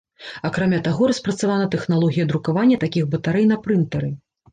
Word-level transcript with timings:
Акрамя 0.47 0.77
таго, 0.87 1.09
распрацавана 1.11 1.67
тэхналогія 1.75 2.25
друкавання 2.31 2.79
такіх 2.85 3.03
батарэй 3.13 3.45
на 3.53 3.59
прынтэры. 3.67 4.11